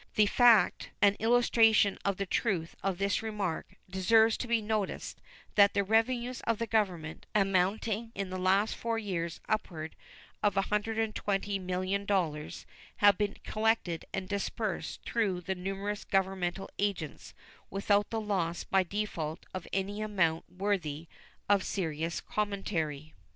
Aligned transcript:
The 0.15 0.25
fact, 0.25 0.89
in 1.03 1.13
illustration 1.19 1.99
of 2.03 2.17
the 2.17 2.25
truth 2.25 2.75
of 2.81 2.97
this 2.97 3.21
remark, 3.21 3.75
deserves 3.87 4.35
to 4.37 4.47
be 4.47 4.59
noticed 4.59 5.21
that 5.53 5.75
the 5.75 5.83
revenues 5.83 6.41
of 6.47 6.57
the 6.57 6.65
Government, 6.65 7.27
amounting 7.35 8.11
in 8.15 8.31
the 8.31 8.39
last 8.39 8.73
four 8.75 8.97
years 8.97 9.35
to 9.35 9.41
upward 9.47 9.95
of 10.41 10.55
$120,000,000, 10.55 12.65
have 12.95 13.15
been 13.15 13.37
collected 13.43 14.05
and 14.11 14.27
disbursed 14.27 15.03
through 15.03 15.41
the 15.41 15.53
numerous 15.53 16.03
governmental 16.03 16.67
agents 16.79 17.35
without 17.69 18.09
the 18.09 18.19
loss 18.19 18.63
by 18.63 18.81
default 18.81 19.45
of 19.53 19.67
any 19.71 20.01
amount 20.01 20.49
worthy 20.51 21.07
of 21.47 21.61
serious 21.63 22.21
commentary. 22.21 23.13